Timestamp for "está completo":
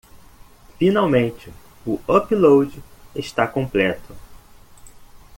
3.13-4.15